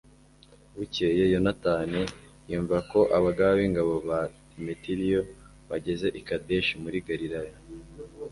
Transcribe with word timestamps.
bukeye, 0.75 1.23
yonatani 1.33 2.01
yumva 2.51 2.77
ko 2.91 2.99
abagaba 3.17 3.51
b'ingabo 3.59 3.93
ba 4.07 4.19
demetiriyo 4.49 5.21
bageze 5.69 6.07
i 6.19 6.21
kadeshi 6.27 6.73
muri 6.83 6.97
galileya 7.07 7.55